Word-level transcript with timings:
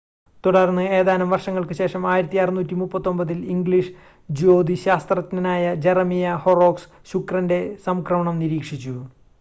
തുടർന്ന് 0.43 0.83
ഏതാനും 0.99 1.27
വർഷങ്ങൾക്കുശേഷം 1.33 2.01
1639-ൽ 2.11 3.41
ഇംഗ്ലീഷ് 3.55 3.93
ജ്യോതിശാസ്ത്രജ്ഞനായ 4.29 5.75
ജെറമിയ 5.85 6.33
ഹൊറോക്സ് 6.45 6.89
ശുക്രൻ്റെ 7.11 7.59
സംക്രമണം 7.87 8.37
നിരീക്ഷിച്ചു 8.43 8.95